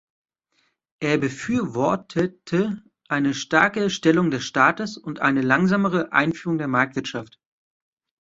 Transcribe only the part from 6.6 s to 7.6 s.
Marktwirtschaft.